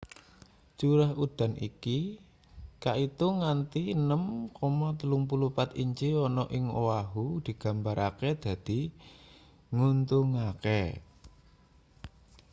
curah 0.79 1.11
udan 1.23 1.53
iki 1.67 1.99
kaitung 2.83 3.35
nganti 3.43 3.83
6,34 3.93 5.81
inci 5.83 6.09
ana 6.25 6.43
ing 6.57 6.65
oahu 6.83 7.25
digambarake 7.45 8.29
dadi 8.43 8.79
nguntungake 9.75 10.81